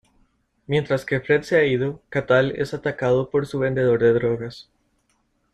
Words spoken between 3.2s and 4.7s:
por su vendedor de drogas.